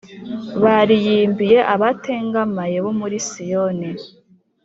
[0.63, 3.89] Bariyimbire abatengamaye bo muri Siyoni,